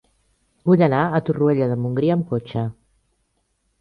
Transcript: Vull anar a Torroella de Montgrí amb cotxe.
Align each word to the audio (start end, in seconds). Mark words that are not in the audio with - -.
Vull 0.69 0.83
anar 0.85 1.01
a 1.03 1.21
Torroella 1.29 1.67
de 1.73 1.77
Montgrí 1.85 2.13
amb 2.17 2.29
cotxe. 2.33 2.65